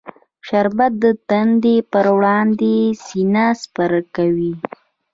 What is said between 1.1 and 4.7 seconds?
تندې پر وړاندې سینه سپر کوي